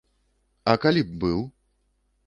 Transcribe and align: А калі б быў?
А 0.73 0.75
калі 0.87 1.05
б 1.11 1.23
быў? 1.25 1.39